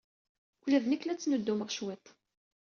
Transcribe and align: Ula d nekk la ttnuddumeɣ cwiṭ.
Ula 0.63 0.83
d 0.83 0.85
nekk 0.87 1.03
la 1.05 1.13
ttnuddumeɣ 1.15 1.69
cwiṭ. 1.71 2.05